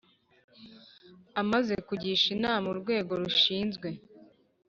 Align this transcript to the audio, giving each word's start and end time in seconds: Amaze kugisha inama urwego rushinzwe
Amaze 1.41 1.73
kugisha 1.87 2.27
inama 2.35 2.65
urwego 2.73 3.11
rushinzwe 3.23 3.87